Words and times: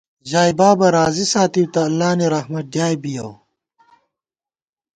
ژائےبابہ 0.29 0.87
راضی 0.95 1.25
ساتِؤ 1.31 1.65
تہ 1.73 1.81
اللہ 1.87 2.09
نی 2.17 2.27
رحمت 2.35 2.65
ڈیائے 2.73 2.97
بِیَؤ 3.03 3.31